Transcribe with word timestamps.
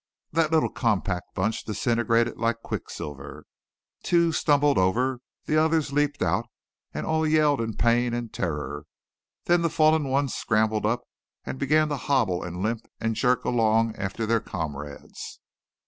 That 0.31 0.51
little 0.51 0.71
compact 0.71 1.35
bunch 1.35 1.63
disintegrated 1.63 2.35
like 2.37 2.63
quicksilver. 2.63 3.45
Two 4.01 4.31
stumbled 4.31 4.79
over; 4.79 5.19
the 5.45 5.57
others 5.57 5.93
leaped 5.93 6.23
out, 6.23 6.47
and 6.91 7.05
all 7.05 7.27
yelled 7.27 7.61
in 7.61 7.75
pain 7.75 8.11
and 8.15 8.33
terror. 8.33 8.85
Then 9.45 9.61
the 9.61 9.69
fallen 9.69 10.05
ones 10.07 10.33
scrambled 10.33 10.87
up 10.87 11.01
and 11.45 11.59
began 11.59 11.87
to 11.89 11.97
hobble 11.97 12.41
and 12.43 12.63
limp 12.63 12.87
and 12.99 13.13
jerk 13.15 13.45
along 13.45 13.95
after 13.95 14.25
their 14.25 14.39
comrades. 14.39 15.39